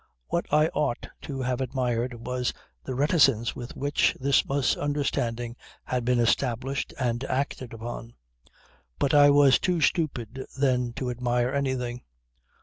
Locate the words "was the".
2.25-2.95